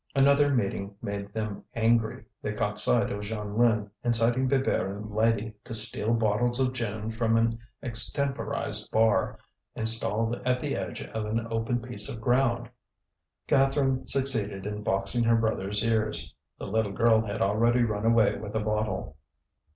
[0.15, 5.75] Another meeting made them angry; they caught sight of Jeanlin inciting Bébert and Lydie to
[5.75, 9.37] steal bottles of gin from an extemporized bar
[9.75, 12.67] installed at the edge of an open piece of ground.
[13.45, 18.55] Catherine succeeded in boxing her brother's ears; the little girl had already run away with
[18.55, 19.17] a bottle.